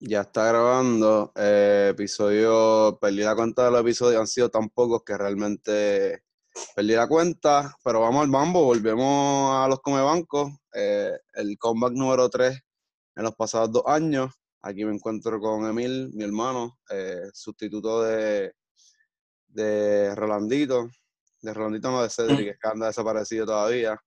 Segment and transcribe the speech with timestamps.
[0.00, 1.32] Ya está grabando.
[1.36, 6.22] eh, episodio, perdí la cuenta de los episodios, han sido tan pocos que realmente
[6.74, 10.52] perdí la cuenta, pero vamos al mambo, volvemos a los comebancos.
[10.74, 12.60] eh, el comeback número 3
[13.16, 14.32] en los pasados dos años.
[14.62, 18.52] Aquí me encuentro con Emil, mi hermano, eh, sustituto de,
[19.48, 20.90] de Rolandito,
[21.42, 23.98] de Rolandito no de Cedric, que anda desaparecido todavía.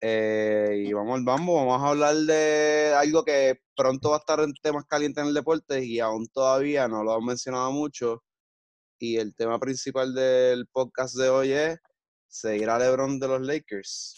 [0.00, 4.40] Eh, y vamos al bambo, vamos a hablar de algo que pronto va a estar
[4.40, 8.22] en temas calientes en el deporte y aún todavía no lo han mencionado mucho.
[8.98, 11.78] Y el tema principal del podcast de hoy es
[12.28, 14.16] seguir a LeBron de los Lakers.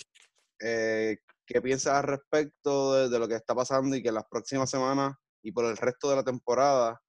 [0.61, 4.27] Eh, ¿Qué piensas al respecto de, de lo que está pasando y que en las
[4.31, 7.01] próximas semanas y por el resto de la temporada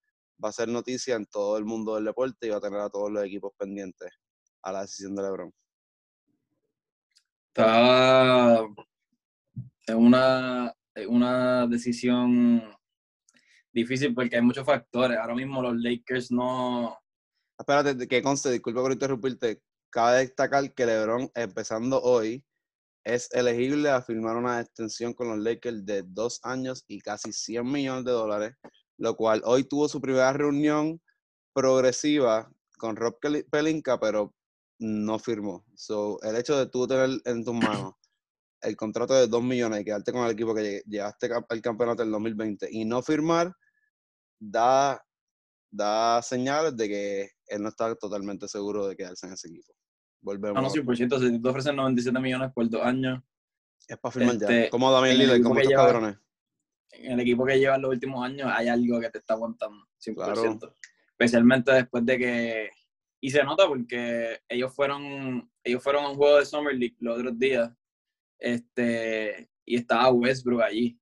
[0.44, 2.90] va a ser noticia en todo el mundo del deporte y va a tener a
[2.90, 4.12] todos los equipos pendientes
[4.64, 5.54] a la decisión de LeBron?
[7.54, 8.68] Está
[9.90, 10.74] es una,
[11.08, 12.62] una decisión
[13.74, 15.18] difícil porque hay muchos factores.
[15.18, 16.98] Ahora mismo los Lakers no.
[17.58, 19.62] Espérate, que conste, disculpa por interrumpirte.
[19.90, 22.46] Cabe destacar que LeBron, empezando hoy,
[23.04, 27.66] es elegible a firmar una extensión con los Lakers de dos años y casi 100
[27.66, 28.54] millones de dólares,
[28.98, 31.02] lo cual hoy tuvo su primera reunión
[31.54, 33.18] progresiva con Rob
[33.50, 34.34] Pelinka, pero
[34.80, 35.66] no firmó.
[35.76, 37.94] So, el hecho de tú tener en tus manos
[38.62, 42.12] el contrato de 2 millones y quedarte con el equipo que llegaste al campeonato del
[42.12, 43.54] 2020 y no firmar,
[44.40, 45.02] da,
[45.72, 49.74] da señales de que él no está totalmente seguro de quedarse en ese equipo.
[50.22, 50.58] Volvemos.
[50.58, 51.20] Ah, no, 100%.
[51.20, 53.22] Si te ofrecen 97 millones por dos años.
[53.88, 54.70] Es para firmar Este, ya.
[54.70, 56.18] Como el Lillard, como estos lleva- cabrones.
[56.92, 59.88] En el equipo que lleva los últimos años hay algo que te está aguantando.
[60.00, 60.16] 100%.
[60.16, 60.76] Claro.
[61.12, 62.70] Especialmente después de que.
[63.22, 67.18] Y se nota porque ellos fueron, ellos fueron a un juego de Summer League los
[67.18, 67.72] otros días.
[68.40, 70.98] Este, y estaba Westbrook allí.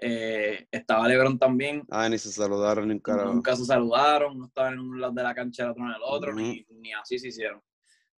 [0.00, 1.84] Eh, estaba LeBron también.
[1.88, 3.32] Ah, ni se saludaron ni carajo.
[3.32, 6.02] Nunca se saludaron, no estaban en un lado de la cancha, el otro en el
[6.02, 7.62] otro, ni, ni así se hicieron.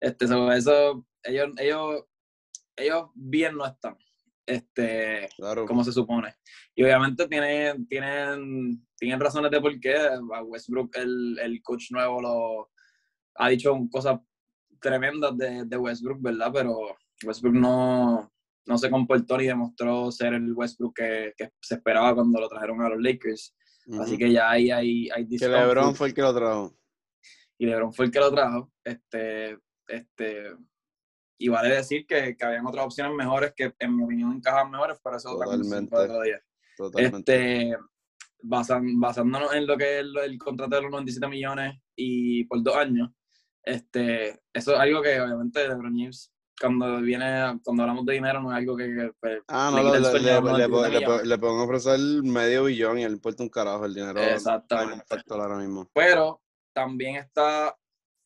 [0.00, 2.04] Este, so, eso, ellos, ellos,
[2.76, 3.98] ellos bien no están,
[4.46, 5.66] este, Claro.
[5.66, 6.34] como se supone.
[6.74, 9.94] Y obviamente tienen, tienen, tienen razones de por qué.
[9.96, 12.70] A Westbrook, el, el coach nuevo, lo,
[13.36, 14.20] ha dicho cosas
[14.80, 16.50] tremendas de, de Westbrook, ¿verdad?
[16.52, 16.78] Pero
[17.24, 18.30] Westbrook no,
[18.66, 22.80] no se comportó ni demostró ser el Westbrook que, que se esperaba cuando lo trajeron
[22.82, 23.54] a los Lakers.
[24.00, 25.48] Así que ya ahí hay, hay Que.
[25.48, 26.74] LeBron fue el que lo trajo.
[27.58, 28.72] Y LeBron fue el que lo trajo.
[28.82, 29.58] Este,
[29.88, 30.54] este,
[31.38, 34.98] y vale decir que, que habían otras opciones mejores que, en mi opinión, encajan mejores,
[35.04, 35.94] pero eso para Totalmente.
[35.96, 36.40] otro día.
[36.76, 37.18] Totalmente.
[37.68, 37.76] Este,
[38.42, 42.62] basan- basándonos en lo que es el, el contrato de los 97 millones y por
[42.62, 43.10] dos años,
[43.64, 46.30] este, eso es algo que obviamente LeBron James,
[46.60, 48.84] cuando viene, cuando hablamos de dinero, no es algo que,
[49.20, 51.26] que, Ah, le no, le, le, los le, le, 97 le- millones.
[51.26, 54.14] le pueden ofrecer medio billón y él importa un carajo el dinero.
[54.14, 55.04] no Exactamente.
[55.08, 55.90] factor ahora mismo.
[55.92, 56.40] Pero
[56.72, 57.76] también está,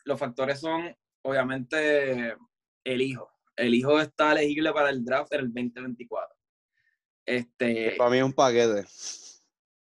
[0.05, 2.37] los factores son, obviamente,
[2.85, 3.31] el hijo.
[3.57, 6.37] El hijo está elegible para el draft en el 2024.
[7.27, 8.87] Este, Para mí es un paquete.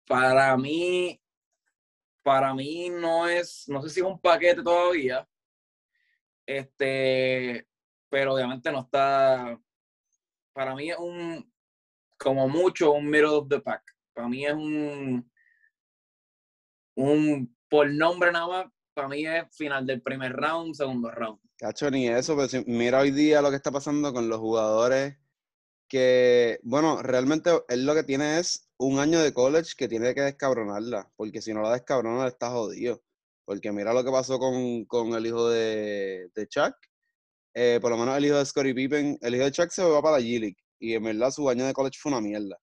[0.06, 1.18] para mí,
[2.22, 5.26] para mí no es, no sé si es un paquete todavía,
[6.46, 7.66] este,
[8.08, 9.58] pero obviamente no está,
[10.52, 11.52] para mí es un,
[12.18, 13.82] como mucho, un middle of the pack.
[14.14, 15.30] Para mí es un,
[16.96, 21.38] un, por nombre nada más, para mí es final del primer round, segundo round.
[21.56, 25.16] Cacho, ni eso, pero si- mira hoy día lo que está pasando con los jugadores
[25.88, 30.22] que, bueno, realmente él lo que tiene es un año de college que tiene que
[30.22, 33.02] descabronarla, porque si no la descabrona está jodido.
[33.52, 36.74] Porque mira lo que pasó con, con el hijo de, de Chuck,
[37.54, 40.00] eh, por lo menos el hijo de Scottie Pippen, el hijo de Chuck se va
[40.00, 42.56] para la G-League, y en verdad su año de college fue una mierda.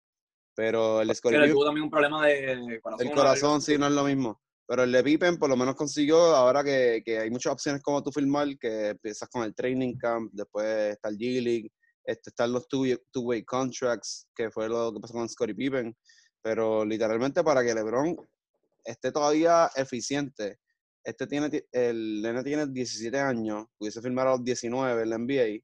[0.56, 3.06] Pero el de Scottie Pippen tuvo también un problema de corazón.
[3.06, 3.16] el ¿no?
[3.16, 4.42] corazón sí no es lo mismo.
[4.68, 8.02] Pero el de Pippen por lo menos consiguió, ahora que, que hay muchas opciones como
[8.02, 11.72] tú firmar, que empiezas con el training camp, después está el G-League,
[12.04, 15.96] este, están los two- two-way contracts, que fue lo que pasó con Scottie Pippen.
[16.42, 18.16] Pero literalmente para que LeBron
[18.84, 20.58] esté todavía eficiente,
[21.04, 25.16] este tiene, ti- el nene tiene 17 años, pudiese firmar a los 19 en la
[25.18, 25.64] NBA,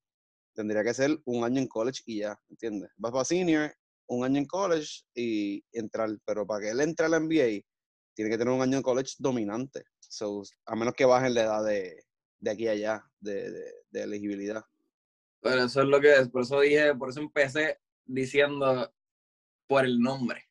[0.54, 2.90] tendría que ser un año en college y ya, ¿entiendes?
[2.98, 3.74] Vas para senior,
[4.08, 7.62] un año en college y entrar, pero para que él entre a la NBA,
[8.16, 9.84] tiene que tener un año en college dominante.
[10.00, 12.04] So, a menos que bajen la edad de,
[12.40, 14.64] de aquí a allá, de, de- de elegibilidad.
[15.42, 16.30] Pero eso es lo que es.
[16.30, 18.92] Por eso dije, por eso empecé diciendo
[19.68, 20.44] por el nombre.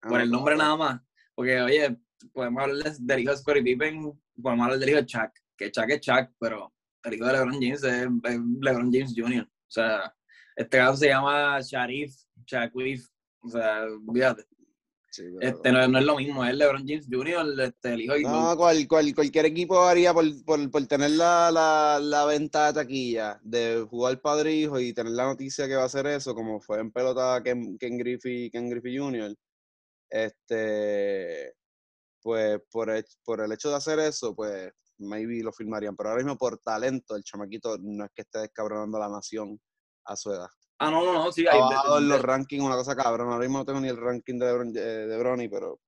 [0.00, 1.02] Ah, por no, el nombre nada más.
[1.34, 2.00] Porque, oye,
[2.32, 4.12] podemos hablar de- del hijo de Scottie Pippen,
[4.42, 6.72] podemos hablar del hijo de Chuck, que Chuck es Chuck, pero
[7.04, 9.44] el hijo de LeBron James es, es LeBron James Jr.
[9.44, 10.14] O sea,
[10.56, 12.14] este caso se llama Sharif,
[12.46, 13.02] Shaquille,
[13.42, 14.44] o sea, fíjate.
[15.40, 19.46] este, no, es lo mismo, es LeBron James Jr., este, el hijo No, cual, cualquier
[19.46, 24.52] equipo haría por, por, por tener la, la, la, venta de taquilla de jugar padre
[24.54, 27.76] hijo y tener la noticia que va a hacer eso, como fue en pelota Ken,
[27.78, 29.34] Ken Griffey, Ken Griffey Jr.,
[30.10, 31.54] este,
[32.24, 32.90] pues por,
[33.22, 35.94] por el hecho de hacer eso, pues maybe lo firmarían.
[35.94, 39.60] Pero ahora mismo por talento, el chamaquito no es que esté descabronando la nación
[40.06, 40.48] a su edad.
[40.78, 41.46] Ah, no, no, no, sí.
[41.46, 43.28] Ha bajado en los rankings una cosa cabrón.
[43.28, 45.78] Ahora mismo no tengo ni el ranking de, de, de Brony, pero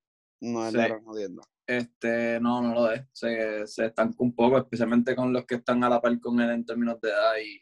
[0.43, 1.43] no es la gran jodienda.
[1.67, 3.03] Este, no, no lo es.
[3.13, 6.51] Se, se estanca un poco, especialmente con los que están a la par con él
[6.51, 7.61] en términos de edad y,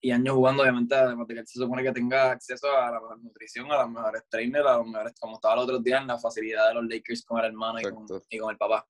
[0.00, 3.22] y años jugando, obviamente, además de que se supone que tenga acceso a la mejor
[3.22, 6.18] nutrición, a los mejores trainers, a los mejores, como estaba el otro día, en la
[6.18, 8.86] facilidad de los Lakers con el hermano y con, y con, el papá.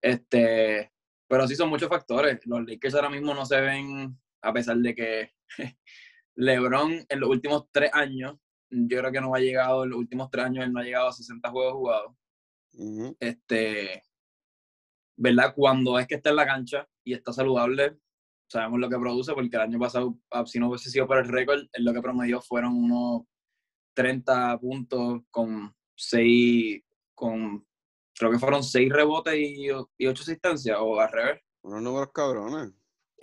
[0.00, 0.92] Este,
[1.26, 2.38] pero sí son muchos factores.
[2.46, 5.32] Los Lakers ahora mismo no se ven, a pesar de que
[6.36, 8.36] LeBron en los últimos tres años,
[8.70, 11.08] yo creo que no ha llegado, en los últimos tres años él no ha llegado
[11.08, 12.12] a 60 juegos jugados.
[13.20, 14.02] Este,
[15.16, 15.54] ¿verdad?
[15.54, 17.98] Cuando es que está en la cancha y está saludable,
[18.48, 21.28] sabemos lo que produce, porque el año pasado, ah, si no hubiese sido por el
[21.28, 23.22] récord, lo que promedió fueron unos
[23.94, 26.82] 30 puntos con 6,
[27.14, 27.66] con,
[28.14, 29.66] creo que fueron 6 rebotes y,
[29.98, 31.40] y 8 asistencias, o al revés.
[31.62, 32.72] Unos números cabrones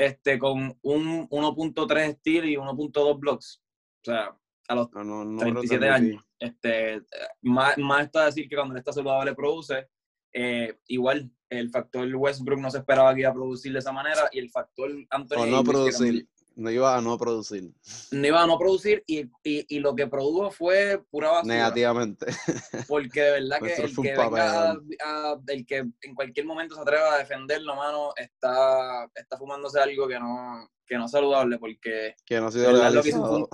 [0.01, 3.61] este, con un 1.3 steal y 1.2 blocks.
[4.01, 4.35] O sea,
[4.67, 6.23] a los 37 ah, años.
[6.39, 7.01] Este,
[7.41, 9.87] más, más está decir que cuando él está saludable produce.
[10.33, 14.29] Eh, igual, el factor Westbrook no se esperaba que iba a producir de esa manera
[14.31, 17.71] y el factor Anthony o no producir no iba a no producir.
[18.11, 21.55] No iba a no producir y, y, y lo que produjo fue pura basura.
[21.55, 22.27] Negativamente.
[22.87, 24.77] Porque de verdad que el que, venga
[25.47, 30.19] el que en cualquier momento se atreva a defenderlo, mano, está, está fumándose algo que
[30.19, 32.15] no, que no es saludable porque...
[32.25, 33.49] Que no ha sido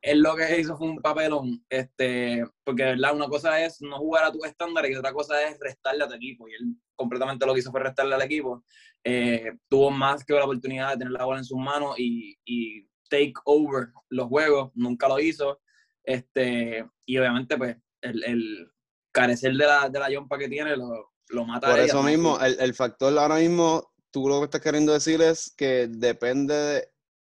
[0.00, 4.24] él lo que hizo fue un papelón, este, porque verdad una cosa es no jugar
[4.24, 6.48] a tus estándares y otra cosa es restarle a tu equipo.
[6.48, 8.64] Y él completamente lo que hizo fue restarle al equipo.
[9.02, 12.86] Eh, tuvo más que la oportunidad de tener la bola en sus manos y, y,
[13.10, 15.62] take over los juegos, nunca lo hizo.
[16.04, 18.70] Este, y obviamente, pues, el, el
[19.12, 21.70] carecer de la, de la yompa que tiene lo, lo mata.
[21.70, 25.50] Por eso mismo, el, el factor ahora mismo, tú lo que estás queriendo decir es
[25.56, 26.88] que depende de,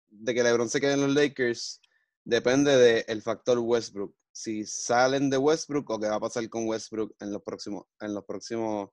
[0.08, 1.82] de que LeBron se quede en los Lakers
[2.26, 4.14] depende del factor Westbrook.
[4.32, 8.12] Si salen de Westbrook o qué va a pasar con Westbrook en los próximos, en
[8.12, 8.90] los próximos,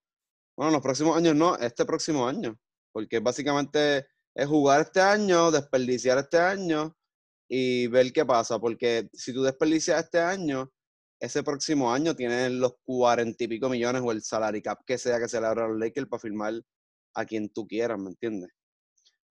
[0.55, 2.57] bueno, en los próximos años no, este próximo año.
[2.93, 6.95] Porque básicamente es jugar este año, desperdiciar este año
[7.49, 8.59] y ver qué pasa.
[8.59, 10.71] Porque si tú desperdicias este año,
[11.19, 15.19] ese próximo año tienes los cuarenta y pico millones o el salary cap que sea
[15.19, 16.53] que se le abra a los Lakers para firmar
[17.15, 18.51] a quien tú quieras, ¿me entiendes?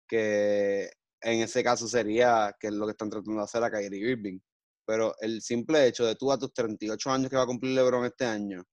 [0.08, 0.90] Que
[1.22, 4.40] en ese caso sería que es lo que están tratando de hacer a Kyrie Irving.
[4.86, 8.06] Pero el simple hecho de tú a tus 38 años que va a cumplir LeBron
[8.06, 8.64] este año,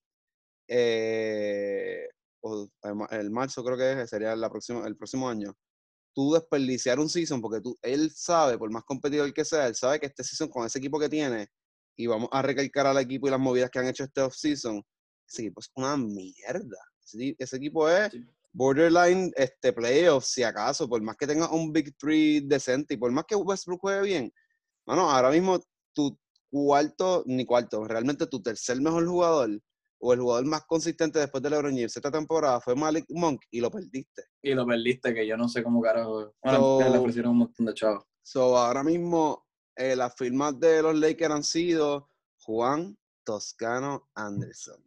[0.68, 2.08] eh,
[2.40, 2.68] o
[3.10, 5.54] el marzo creo que es, sería la próxima, el próximo año,
[6.14, 10.00] tú desperdiciar un season porque tú, él sabe, por más competidor que sea, él sabe
[10.00, 11.48] que este season con ese equipo que tiene,
[11.96, 14.82] y vamos a recalcar al equipo y las movidas que han hecho este off-season,
[15.28, 16.78] ese equipo es una mierda.
[17.02, 18.12] Ese, equipo es
[18.56, 23.12] borderline este, playoffs, si acaso, por más que tenga un Big Three decente y por
[23.12, 24.32] más que Westbrook juegue bien,
[24.86, 25.60] bueno, ahora mismo
[25.94, 26.18] tu
[26.50, 29.60] cuarto, ni cuarto, realmente tu tercer mejor jugador
[29.98, 33.60] o el jugador más consistente después de LeBron James esta temporada fue Malik Monk y
[33.60, 34.24] lo perdiste.
[34.42, 36.34] Y lo perdiste, que yo no sé cómo carajo.
[36.42, 38.04] Bueno, le ofrecieron un montón de chavos.
[38.22, 42.10] So, ahora mismo eh, las firmas de los Lakers han sido
[42.42, 44.82] Juan Toscano Anderson.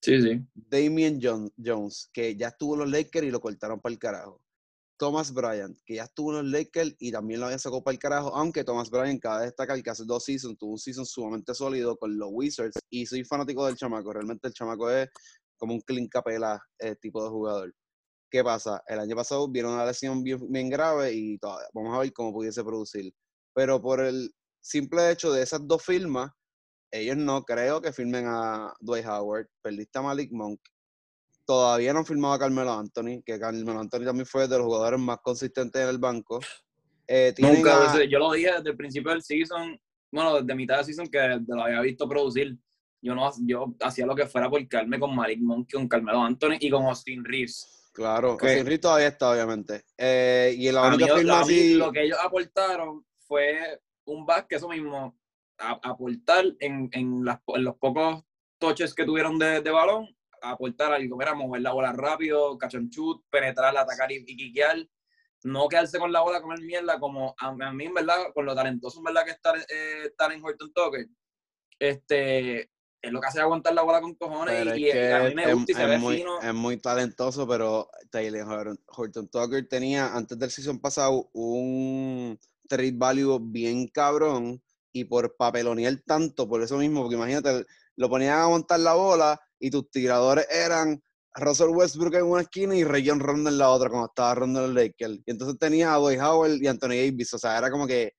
[0.00, 0.46] Sí, sí.
[0.54, 4.40] Damien Jones, que ya estuvo en los Lakers y lo cortaron para el carajo.
[4.98, 8.00] Thomas Bryant, que ya estuvo en los Lakers y también lo había sacado para el
[8.00, 11.54] carajo, aunque Thomas Bryant cada vez destaca que hace dos seasons, tuvo un season sumamente
[11.54, 15.08] sólido con los Wizards y soy fanático del chamaco, realmente el chamaco es
[15.56, 17.74] como un clean capela eh, tipo de jugador.
[18.30, 18.82] ¿Qué pasa?
[18.86, 22.62] El año pasado vieron una lesión bien, grave y todavía, vamos a ver cómo pudiese
[22.64, 23.12] producir.
[23.54, 26.30] Pero por el simple hecho de esas dos firmas,
[26.90, 30.60] ellos no creo que firmen a Dwight Howard, perdiste a Malik Monk.
[31.44, 35.00] Todavía no han firmado a Carmelo Anthony, que Carmelo Anthony también fue de los jugadores
[35.00, 36.40] más consistentes en el banco.
[37.06, 39.80] Eh, Nunca, yo lo dije desde el principio del season,
[40.12, 42.56] bueno, desde mitad del season que lo había visto producir.
[43.00, 46.56] Yo no yo hacía lo que fuera por calme con Malik Monk, con Carmelo Anthony
[46.60, 47.90] y con Austin Reeves.
[47.92, 49.84] Claro, Austin Reeves todavía está, obviamente.
[49.96, 51.74] Eh, y la única firma así...
[51.74, 55.18] Lo que ellos aportaron fue un back que eso mismo
[55.58, 58.24] aportar en, en, los pocos
[58.58, 60.08] toches que tuvieron de, de balón,
[60.42, 64.52] aportar algo, era mover la bola rápido, cachonchut, penetrar, atacar y, y
[65.44, 68.98] no quedarse con la bola, comer mierda, como a, mí, en verdad, con lo talentoso,
[68.98, 71.08] en verdad, que está, eh, en Horton Tucker,
[71.78, 75.72] este, es lo que hace aguantar la bola con cojones y, a mí me gusta
[75.72, 76.40] y se es ve muy, fino.
[76.40, 82.38] Es muy talentoso, pero Taylor Horton Tucker tenía antes del season pasado un
[82.68, 84.60] trade value bien cabrón
[84.98, 87.64] y por papelonear tanto, por eso mismo, porque imagínate,
[87.96, 91.02] lo ponían a montar la bola y tus tiradores eran
[91.34, 94.70] Russell Westbrook en una esquina y Rayon Rondo en la otra, como estaba Rondo en
[94.70, 95.20] el Lakers.
[95.26, 98.12] Y entonces tenía a Dwight Howard y Anthony Davis, o sea, era como que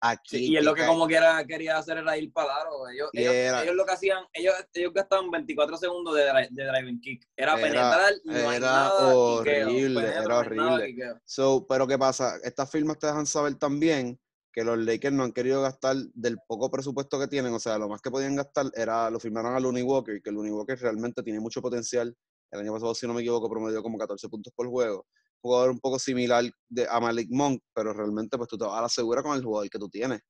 [0.00, 0.52] aquí...
[0.52, 2.88] y es lo que como quiera quería hacer era ir para largo.
[2.88, 7.26] Ellos, ellos, lo que hacían, ellos, ellos gastaban 24 segundos de, de driving kick.
[7.36, 10.94] Era, penetrar, no era horrible, era horrible.
[11.24, 12.38] So, pero ¿qué pasa?
[12.42, 14.18] Estas firmas te dejan saber también
[14.54, 17.88] que los Lakers no han querido gastar del poco presupuesto que tienen, o sea, lo
[17.88, 21.40] más que podían gastar era, lo firmaron a Looney Walker, que Looney Walker realmente tiene
[21.40, 22.14] mucho potencial.
[22.52, 25.06] El año pasado, si no me equivoco, promedió como 14 puntos por juego.
[25.42, 26.44] Jugador un poco similar
[26.88, 29.68] a Malik Monk, pero realmente pues tú te vas a la segura con el jugador
[29.68, 30.20] que tú tienes.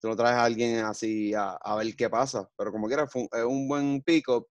[0.00, 3.44] Tú no traes a alguien así a, ver qué pasa, pero como quiera, fue es
[3.44, 4.46] un buen pick-up.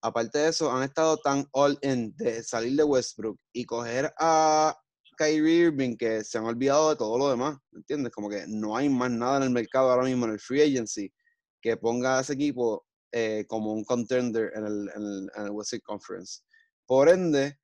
[0.00, 4.76] Aparte de eso, han estado tan all-in de salir de Westbrook y coger a
[5.18, 8.12] Kyrie Irving que se han olvidado de todo lo demás, ¿entiendes?
[8.12, 11.12] Como que no hay más nada en el mercado ahora mismo, en el free agency,
[11.60, 16.42] que ponga a ese equipo eh, como un contender en el, en el, West Conference.
[16.86, 17.58] Por ende,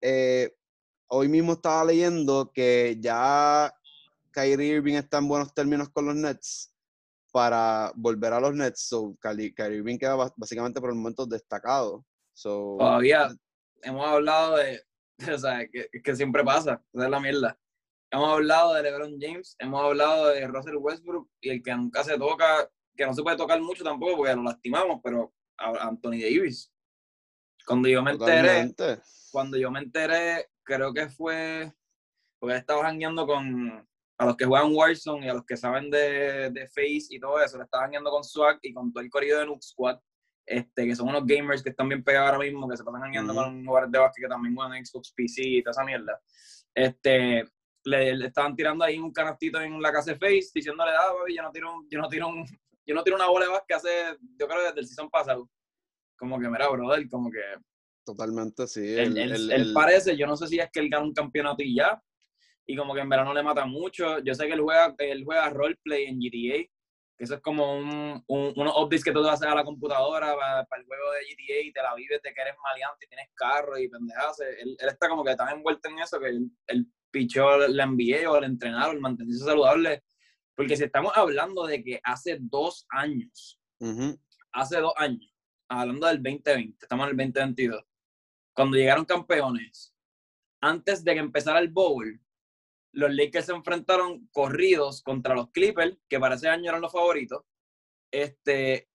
[0.00, 0.50] eh,
[1.08, 3.70] hoy mismo estaba leyendo que ya
[4.32, 6.72] Kyrie Irving está en buenos términos con los Nets
[7.30, 8.88] para volver a los Nets.
[8.88, 12.04] So, Kyrie, Irving queda básicamente por el momento destacado.
[12.32, 13.28] So, Todavía
[13.82, 14.80] hemos hablado de,
[15.34, 17.58] o sea, que, que siempre pasa, esa es la mierda.
[18.10, 22.16] Hemos hablado de LeBron James, hemos hablado de Russell Westbrook y el que nunca se
[22.16, 26.72] toca, que no se puede tocar mucho tampoco porque lo lastimamos, pero Anthony Davis.
[27.66, 28.72] Cuando yo me enteré,
[29.32, 31.72] cuando yo me enteré, creo que fue
[32.38, 33.86] porque estaba jangueando con
[34.18, 37.40] a los que juegan Warzone y a los que saben de, de Face y todo
[37.40, 39.98] eso, le estaba jangueando con Swag y con todo el corrido de Nook Squad
[40.46, 43.34] este, que son unos gamers que están bien pegados ahora mismo, que se pasan ganando
[43.34, 46.20] con jugadores de básquet que también juegan Xbox PC y toda esa mierda.
[46.72, 47.44] Este,
[47.84, 51.42] le, estaban tirando ahí un canastito en la casa de Face, diciéndole, ah, baby, yo
[51.42, 52.44] no tiro, yo no tiro, un,
[52.86, 55.50] yo no tiro una bola de básquet hace, yo creo desde el season pasado.
[56.16, 57.40] Como que, mira, brother, como que...
[58.04, 58.94] Totalmente, sí.
[58.96, 62.00] Él, parece, yo no sé si es que él gana un campeonato y ya,
[62.64, 64.20] y como que en verano le mata mucho.
[64.20, 66.70] Yo sé que él juega, él juega roleplay en GTA,
[67.18, 70.60] eso es como un, unos updates que tú vas a hacer a la computadora para,
[70.60, 73.78] el juego de GTA y te la vives de que eres maleante y tienes carro
[73.78, 74.40] y pendejas.
[74.40, 78.26] Él, él, está como que tan envuelto en eso que el, el pichó le envié
[78.26, 80.04] o le entrenaron, el mantenerse saludable.
[80.54, 83.60] Porque si estamos hablando de que hace dos años,
[84.52, 85.34] hace dos años,
[85.68, 87.84] hablando del 2020, estamos en el 2022,
[88.54, 89.94] cuando llegaron campeones,
[90.62, 92.20] antes de que empezara el bowl,
[92.96, 97.44] los Lakers se enfrentaron corridos contra los Clippers, que para ese año eran los favoritos.
[98.10, 98.88] Este,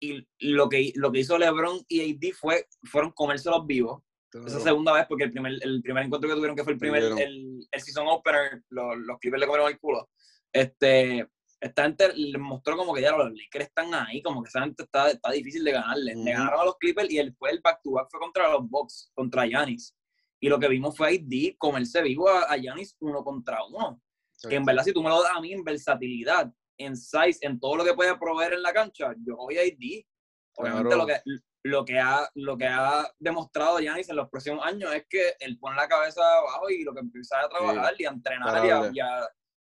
[0.00, 4.02] y lo que, lo que hizo LeBron y AD fue, fueron comérselos vivos.
[4.46, 7.02] Esa segunda vez, porque el primer, el primer encuentro que tuvieron, que fue el primer,
[7.02, 10.08] el, el, season opener, los, los Clippers le comieron el culo.
[10.52, 11.28] Este,
[11.60, 14.84] esta gente les mostró como que ya los Lakers están ahí, como que esa gente
[14.84, 16.14] está, está difícil de ganarle.
[16.14, 19.96] Le ganaron a los Clippers y después el back-to-back fue contra los Bucks, contra Giannis.
[20.40, 24.02] Y lo que vimos fue a ID comerse vivo a Giannis uno contra uno.
[24.48, 27.60] Que en verdad, si tú me lo das a mí en versatilidad, en size, en
[27.60, 30.02] todo lo que puede proveer en la cancha, yo voy a ID.
[30.56, 31.20] Obviamente lo que,
[31.64, 35.58] lo, que ha, lo que ha demostrado Giannis en los próximos años es que él
[35.58, 38.94] pone la cabeza abajo y lo que empieza a trabajar y a entrenar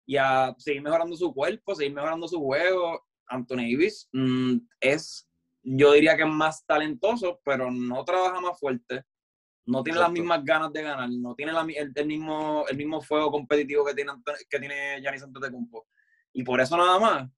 [0.05, 3.03] y a, seguir mejorando su cuerpo, seguir mejorando su juego.
[3.29, 5.27] Anthony Davis mm, es,
[5.63, 9.03] yo diría que es más talentoso, pero no trabaja más fuerte
[9.67, 13.85] no tiene las mismas ganas de ganar, no tiene el, mismo, el mismo fuego competitivo
[13.85, 14.13] que tiene,
[14.49, 15.87] que tiene Giannis Antetokounmpo.
[16.33, 17.29] Y por eso nada más,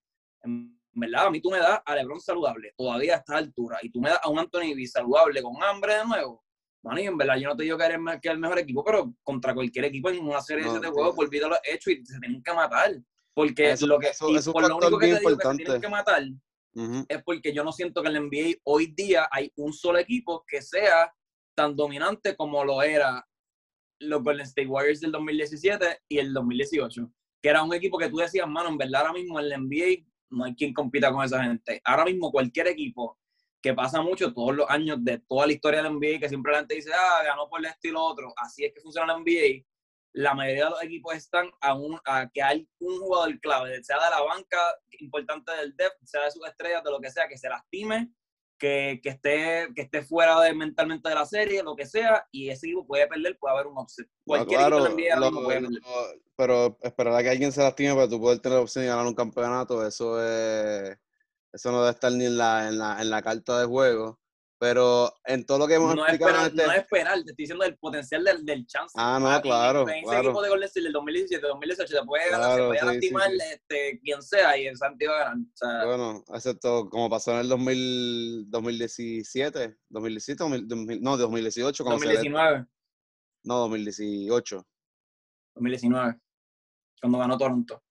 [0.43, 3.89] en verdad, a mí tú me das a LeBron saludable, todavía a esta altura, y
[3.91, 6.43] tú me das a un Anthony Davis saludable con hambre de nuevo.
[6.83, 9.13] Man, y en verdad, yo no te digo que eres que el mejor equipo, pero
[9.23, 12.41] contra cualquier equipo en una serie de juegos, por vida lo hecho y se tienen
[12.41, 12.91] que matar.
[13.33, 15.89] Porque eso, lo que, eso, por lo único que te digo que se tienen que
[15.89, 16.23] matar
[17.07, 20.45] es porque yo no siento que en el NBA hoy día hay un solo equipo
[20.47, 21.11] que sea
[21.59, 23.27] tan dominante como lo era
[23.99, 27.11] los Golden State Warriors del 2017 y el 2018,
[27.41, 30.05] que era un equipo que tú decías, mano, en verdad ahora mismo en la NBA
[30.29, 31.81] no hay quien compita con esa gente.
[31.83, 33.19] Ahora mismo cualquier equipo
[33.61, 36.53] que pasa mucho todos los años de toda la historia de la NBA, que siempre
[36.53, 39.65] la gente dice, ah, ganó por el estilo otro, así es que funciona la NBA,
[40.13, 43.97] la mayoría de los equipos están a, un, a que hay un jugador clave, sea
[43.97, 44.57] de la banca
[44.99, 48.09] importante del depth, sea de sus estrellas, de lo que sea, que se lastime
[48.59, 52.49] que, que, esté, que esté fuera de, mentalmente de la serie, lo que sea, y
[52.49, 54.07] ese equipo puede perder, puede haber un offset.
[54.25, 55.81] Cualquier claro, equipo puede perder.
[56.35, 59.07] pero esperar a que alguien se lastime para tú poder tener la opción de ganar
[59.07, 60.97] un campeonato, eso es
[61.51, 64.19] Eso no debe estar ni en la, en la, en la carta de juego.
[64.61, 66.31] Pero en todo lo que hemos no explicado.
[66.31, 66.65] Esperar, este...
[66.67, 68.93] No es esperar, te estoy diciendo el potencial del, del chance.
[68.97, 69.83] Ah, no, claro.
[69.83, 70.19] En ese claro.
[70.23, 73.37] equipo de Golden State del 2017, 2018, se puede Claro, se puede sí, lastimar sí,
[73.39, 73.45] sí.
[73.53, 75.37] Este, quien sea y el Santi va a ganar.
[75.37, 81.83] O sea, Bueno, excepto como pasó en el 2000, 2017, 2017, 2000, 2000, no, 2018,
[81.85, 82.65] cuando se le- 2019,
[83.45, 84.67] no, 2018.
[85.55, 86.19] 2019,
[87.01, 87.81] cuando ganó Toronto.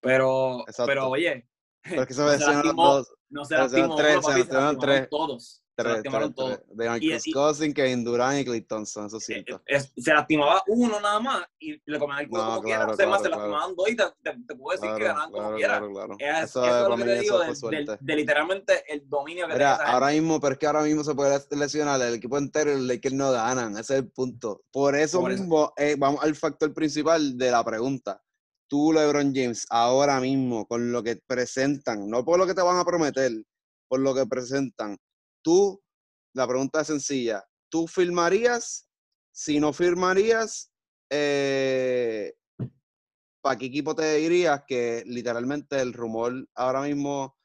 [0.00, 0.86] Pero, Exacto.
[0.86, 1.48] pero oye,
[1.82, 3.96] Pero es que se No me se decían los lastimó, dos, no se se lastimó
[3.96, 5.08] tres, uno, se papi, se lastimaron lastimaron tres.
[5.10, 5.61] todos.
[5.74, 6.60] Se lastimaron todos.
[6.70, 9.62] De Marcus y- Cousins, Kevin Durant y Clay Thompson, eso Eh, siento.
[9.64, 12.78] es- se lastimaba uno nada más y le comían el culo No, como quiera.
[12.80, 15.00] claro, O sea, más se claro, lastimaban dos y te, te, te puedo decir que
[15.00, 15.78] Claro, ganaban como claro, quiera.
[15.78, 16.16] claro, claro.
[16.18, 17.98] Es, Eso, eso es lo que te digo de, de- suerte.
[18.00, 20.20] de literalmente el dominio que Mira, ahora gente.
[20.20, 23.14] mismo, pero es que ahora mismo se puede lesionar el equipo entero y los Lakers
[23.14, 23.72] no ganan.
[23.72, 24.62] Ese es el punto.
[24.70, 25.40] Por eso Por eso.
[25.42, 28.22] mismo, eh, vamos al factor principal de la pregunta.
[28.68, 32.76] Tú, LeBron James, ahora mismo, con lo que presentan, no por lo que te van
[32.78, 33.30] a prometer,
[33.88, 34.98] por lo que presentan,
[35.42, 35.82] tú,
[36.34, 37.44] la pregunta es sencilla.
[37.68, 38.88] ¿Tú firmarías?
[39.32, 40.72] Si no firmarías,
[41.10, 42.34] eh,
[43.40, 47.36] ¿para qué equipo te dirías que literalmente el rumor ahora mismo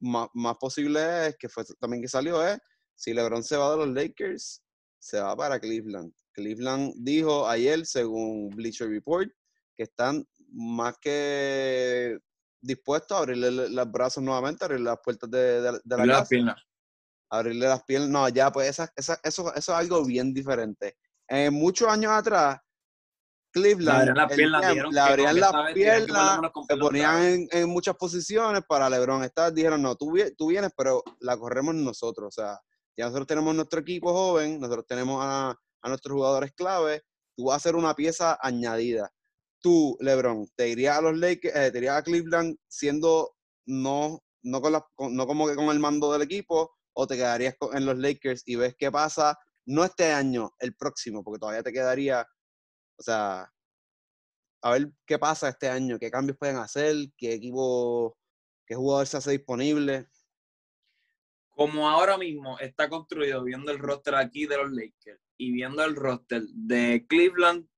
[0.00, 2.58] más, más posible es que fue también que salió es
[2.94, 4.62] si LeBron se va de los Lakers,
[5.00, 6.12] se va para Cleveland.
[6.32, 9.28] Cleveland dijo ayer, según Bleacher Report,
[9.76, 12.18] que están más que
[12.60, 16.62] dispuestos a abrirle los brazos nuevamente, abrirle las puertas de, de- de la Las piernas.
[17.30, 18.10] Abrirle las piernas.
[18.10, 20.96] No, ya, pues esa, esa- eso, eso es algo bien diferente.
[21.28, 22.58] Eh, muchos años atrás,
[23.52, 24.08] Cleveland
[24.90, 29.22] Le abrían las piernas, se ponían en, en muchas posiciones para LeBron.
[29.22, 32.28] Estas dijeron, no, tú, tú vienes, pero la corremos nosotros.
[32.28, 32.58] O sea,
[32.96, 35.50] ya nosotros tenemos nuestro equipo joven, nosotros tenemos a,
[35.82, 37.02] a nuestros jugadores clave,
[37.36, 39.10] tú vas a ser una pieza añadida.
[39.60, 43.34] Tú, LeBron, te irías a los Lakers, eh, te irías a Cleveland siendo
[43.66, 47.16] no, no, con la- con- no como que con el mando del equipo, o te
[47.16, 51.62] quedarías en los Lakers y ves qué pasa, no este año, el próximo, porque todavía
[51.62, 52.26] te quedaría,
[52.98, 53.50] o sea,
[54.62, 58.16] a ver qué pasa este año, qué cambios pueden hacer, qué equipo,
[58.66, 60.08] qué jugador se hace disponible.
[61.50, 65.94] Como ahora mismo está construido viendo el roster aquí de los Lakers y viendo el
[65.94, 67.68] roster de Cleveland,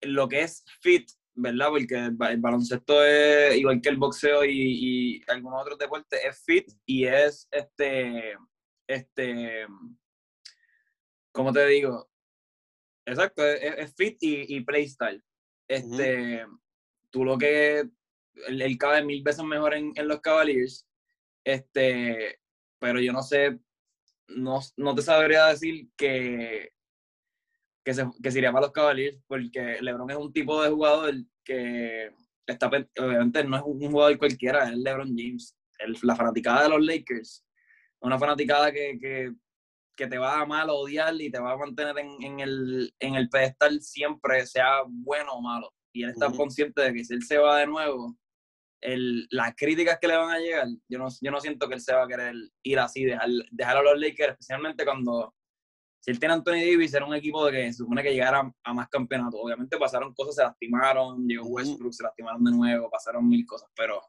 [0.00, 1.68] lo que es fit, ¿verdad?
[1.68, 4.50] Porque el, ba- el baloncesto es igual que el boxeo y,
[5.18, 8.36] y algunos otros deportes, es fit y es este,
[8.88, 9.66] este,
[11.32, 12.10] ¿cómo te digo?
[13.06, 15.22] Exacto, es, es fit y, y playstyle.
[15.68, 16.44] Este,
[17.10, 17.80] tú lo que,
[18.48, 20.86] él, él cabe mil veces mejor en, en los Cavaliers,
[21.44, 22.40] este,
[22.80, 23.58] pero yo no sé,
[24.28, 26.72] no, no te sabría decir que,
[27.86, 31.14] que, se, que se iría para los Cavaliers, porque LeBron es un tipo de jugador
[31.44, 32.10] que
[32.44, 35.56] está, obviamente no es un jugador cualquiera, es LeBron James.
[35.78, 37.44] El- la fanaticada de los Lakers,
[38.00, 39.32] una fanaticada que, que,
[39.96, 43.14] que te va a amar odiar y te va a mantener en, en el, en
[43.14, 45.72] el pedestal siempre, sea bueno o malo.
[45.92, 46.38] Y él está Ujú.
[46.38, 48.16] consciente de que si él se va de nuevo,
[48.80, 51.80] el, las críticas que le van a llegar, yo no, yo no siento que él
[51.80, 55.34] se va a querer ir así, dejar, dejar a los Lakers, especialmente cuando
[56.06, 58.48] si él tiene a Anthony Davis, era un equipo de que se supone que llegara
[58.62, 59.40] a, más campeonatos.
[59.42, 61.48] Obviamente pasaron cosas, se lastimaron, llegó.
[61.48, 64.00] Westbrook, se lastimaron de nuevo, pasaron mil cosas, pero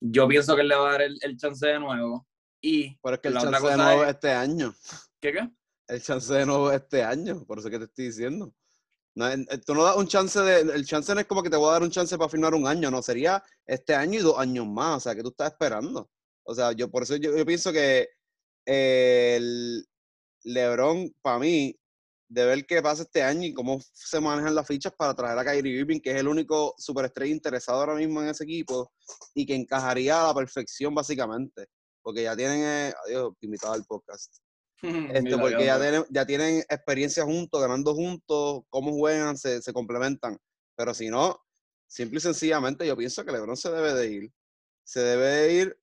[0.00, 2.28] yo pienso que él le va a dar el, el chance de nuevo.
[2.62, 4.74] Y Pero es que el La chance otra de nuevo es- es este año.
[5.20, 5.50] ¿qué qué?
[5.88, 7.44] El chance de nuevo es este año.
[7.44, 8.54] Por eso que te estoy diciendo.
[9.16, 10.60] No, eh, tú no das un chance de.
[10.60, 12.68] El chance no es como que te voy a dar un chance para firmar un
[12.68, 13.02] año, no.
[13.02, 14.98] Sería este año y dos años más.
[14.98, 16.08] O sea, que tú estás esperando.
[16.44, 18.10] O sea, yo por eso yo, yo pienso que
[18.64, 19.87] eh, el
[20.48, 21.78] LeBron, para mí,
[22.28, 25.44] de ver qué pasa este año y cómo se manejan las fichas para traer a
[25.44, 28.92] Kyrie Irving, que es el único superestrella interesado ahora mismo en ese equipo
[29.34, 31.66] y que encajaría a la perfección, básicamente.
[32.02, 34.36] Porque ya tienen, eh, adiós, invitado al podcast.
[35.12, 40.38] Este, porque ya tienen, ya tienen experiencia juntos, ganando juntos, cómo juegan, se, se complementan.
[40.76, 41.36] Pero si no,
[41.88, 44.32] simple y sencillamente, yo pienso que LeBron se debe de ir.
[44.84, 45.80] Se debe de ir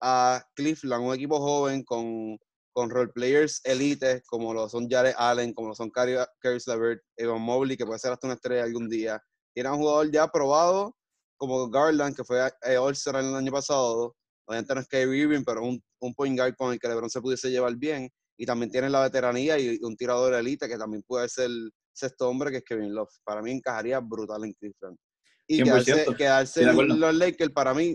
[0.00, 2.38] a Cleveland, un equipo joven con,
[2.80, 7.42] con role players elites, como lo son Jared Allen, como lo son Caris Levert, Evan
[7.42, 9.22] Mobley, que puede ser hasta una estrella algún día.
[9.52, 10.96] Tiene un jugador ya probado,
[11.36, 14.16] como Garland, que fue eh, All-Star el año pasado.
[14.46, 17.20] Obviamente no es Kyrie Irving, pero un, un point guard con el que LeBron se
[17.20, 21.28] pudiese llevar bien y también tiene la veteranía y un tirador elite que también puede
[21.28, 23.12] ser el sexto hombre que es Kevin Love.
[23.24, 24.96] Para mí encajaría brutal en Cleveland.
[25.46, 27.94] Y 100%, quedarse, quedarse en los Lakers, para mí,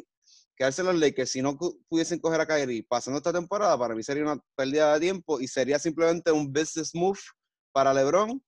[0.55, 1.57] quedarse en los Lakers, si no
[1.89, 5.47] pudiesen coger a Kyrie pasando esta temporada, para mí sería una pérdida de tiempo y
[5.47, 7.19] sería simplemente un business move
[7.71, 8.41] para LeBron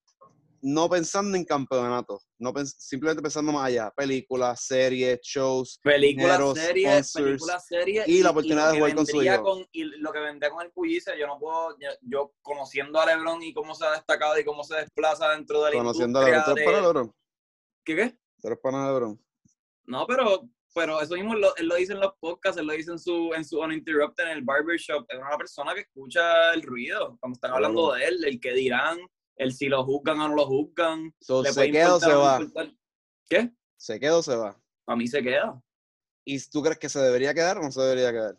[0.62, 7.66] no pensando en campeonato, no simplemente pensando más allá, películas, series, shows, películas, series, películas,
[7.68, 9.66] series y, la oportunidad de jugar con su hijo.
[9.72, 13.54] y lo que vendría con el Pullice, yo no puedo, yo, conociendo a LeBron y
[13.54, 16.56] cómo se ha destacado y cómo se desplaza dentro de la Conociendo a LeBron, ¿tú
[16.66, 17.14] para LeBron?
[17.84, 18.18] ¿Qué qué?
[18.42, 19.24] ¿Tú eres para LeBron?
[19.86, 22.92] No, pero pero eso mismo lo, él lo dice en los podcasts, él lo dice
[22.92, 25.08] en su, en su Uninterrupted, en el barbershop.
[25.10, 29.00] Es una persona que escucha el ruido cuando están hablando de él, el que dirán,
[29.38, 31.12] el si lo juzgan o no lo juzgan.
[31.20, 32.40] ¿Se queda o se va?
[33.28, 33.52] ¿Qué?
[33.76, 34.56] ¿Se queda o se va?
[34.86, 35.60] A mí se queda.
[36.24, 38.38] ¿Y tú crees que se debería quedar o no se debería quedar?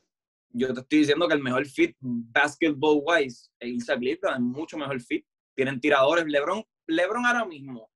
[0.50, 5.00] Yo te estoy diciendo que el mejor fit basketball wise es Clifton, es mucho mejor
[5.00, 5.26] fit.
[5.56, 6.24] Tienen tiradores.
[6.24, 7.90] LeBron, LeBron ahora mismo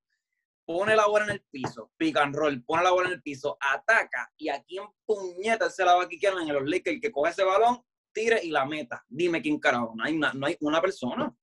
[0.64, 3.56] pone la bola en el piso, pick and roll, pone la bola en el piso,
[3.60, 7.10] ataca y aquí en puñeta se la va a quitar en los Lakers, el que
[7.10, 9.04] coge ese balón, tire y la meta.
[9.08, 11.34] Dime quién carajo, no hay una, no hay una persona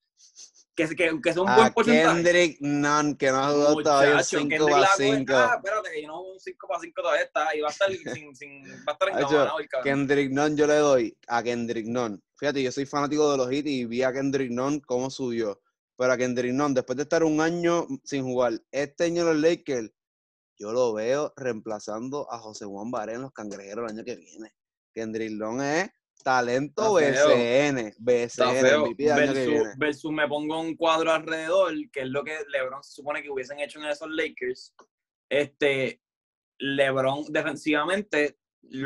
[0.75, 2.15] que, que, que sea un buen porcentaje.
[2.15, 5.33] Kendrick Nunn, que no ha jugado todavía un 5 para 5.
[5.35, 7.91] Ah, espérate, que yo no un 5 para 5 todavía está, y va a estar,
[7.91, 9.83] sin, sin, va a estar encajonado el cabrón.
[9.83, 12.23] Kendrick Nunn yo le doy a Kendrick Nunn.
[12.37, 15.61] Fíjate, yo soy fanático de los hits y vi a Kendrick Nunn cómo subió
[15.99, 19.91] pero a Kendrick Nunn, después de estar un año sin jugar, este año los Lakers,
[20.57, 24.53] yo lo veo reemplazando a José Juan Baré en los cangrejeros el año que viene.
[24.93, 25.89] Kendrick Nunn es
[26.23, 32.81] talento BCN, BCN, versus, versus me pongo un cuadro alrededor, que es lo que LeBron
[32.81, 34.73] se supone que hubiesen hecho en esos Lakers.
[35.27, 36.01] Este,
[36.59, 38.39] LeBron defensivamente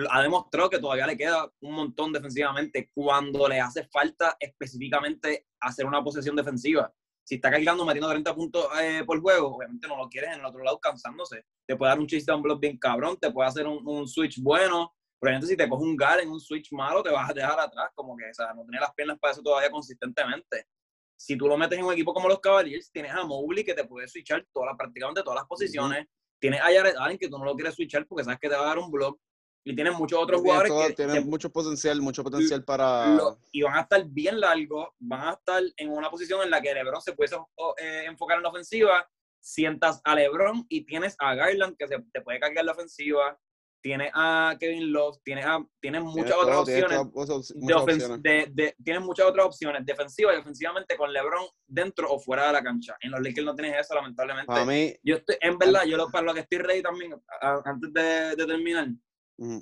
[0.10, 5.86] ha demostrado que todavía le queda un montón defensivamente cuando le hace falta específicamente hacer
[5.86, 6.92] una posesión defensiva
[7.24, 10.46] si está cargando metiendo 30 puntos eh, por juego, obviamente no lo quieres en el
[10.46, 11.46] otro lado cansándose.
[11.66, 14.42] Te puede dar un chiste a un block bien cabrón, te puede hacer un, switch
[14.42, 14.94] bueno.
[15.22, 17.92] Ejemplo, si te coge un gal en un switch malo, te vas a dejar atrás,
[17.96, 20.68] como que, o sea, no tiene las piernas para eso todavía consistentemente.
[21.16, 23.86] Si tú lo metes en un equipo como los Cavaliers, tienes a Mobley que te
[23.86, 26.08] puede switchar todas, prácticamente todas las posiciones.
[26.40, 28.64] Tienes a Jared Allen que tú no lo quieres switchar porque sabes que te va
[28.64, 29.18] a dar un block
[29.66, 33.18] y tienen muchos otros jugadores que tienen mucho potencial, mucho potencial para
[33.52, 36.74] y van a estar bien largos, van a estar en una posición en la que
[36.74, 37.36] LeBron se puede
[37.78, 42.22] eh, enfocar en la ofensiva, sientas a LeBron y tienes a Garland que se, te
[42.22, 43.40] puede cargar la ofensiva,
[43.82, 49.86] tienes a Kevin Love, tienes a tienes muchas otras opciones, de, tienes muchas otras opciones
[49.86, 52.98] defensivas y ofensivamente con LeBron dentro o fuera de la cancha.
[53.00, 54.66] En los Lakers no tienes eso lamentablemente.
[54.66, 58.36] Mí, yo estoy, en verdad, yo lo, para lo que estoy ready también antes de,
[58.36, 58.88] de terminar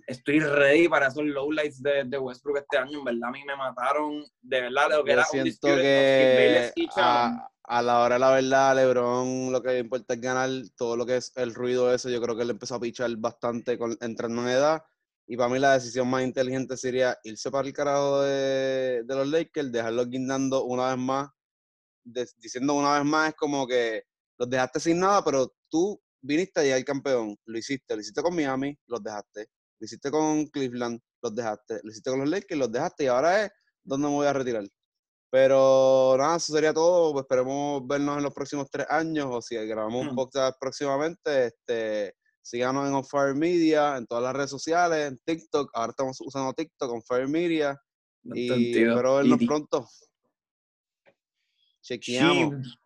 [0.07, 2.99] Estoy ready para esos lowlights de, de, Westbrook este año.
[2.99, 4.23] En verdad, a mí me mataron.
[4.41, 9.51] De verdad, lo que era siento que a, a, la hora de la verdad, LeBron
[9.51, 10.49] lo que importa es ganar.
[10.75, 13.77] Todo lo que es el ruido ese, yo creo que él empezó a pichar bastante
[13.77, 14.83] con, entrando en edad.
[15.27, 19.27] Y para mí la decisión más inteligente sería irse para el carajo de, de los
[19.27, 21.29] Lakers, dejarlos guindando una vez más.
[22.03, 24.03] diciendo una vez más, es como que
[24.37, 27.37] los dejaste sin nada, pero tú viniste a llegar campeón.
[27.45, 29.47] Lo hiciste, lo hiciste con Miami, los dejaste
[29.81, 33.45] lo hiciste con Cleveland, los dejaste, lo hiciste con los Lakers, los dejaste y ahora
[33.45, 33.51] es
[33.83, 34.63] donde me voy a retirar.
[35.31, 37.13] Pero nada, eso sería todo.
[37.13, 40.15] Pues esperemos vernos en los próximos tres años o si grabamos un hmm.
[40.15, 41.47] podcast próximamente.
[41.47, 42.13] Este,
[42.43, 45.71] síganos en On Fire Media, en todas las redes sociales, en TikTok.
[45.73, 47.75] Ahora estamos usando TikTok, On Fire Media.
[48.23, 49.87] y espero vernos pronto.
[51.81, 52.77] Chequeamos.